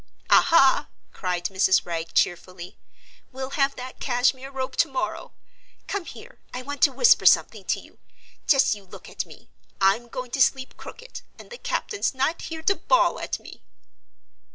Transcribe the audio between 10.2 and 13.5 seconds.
to sleep crooked, and the captain's not here to bawl at